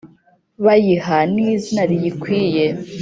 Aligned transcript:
Bayiha 0.65 1.17
n'izina 1.33 1.81
riyikwiye 1.89 2.65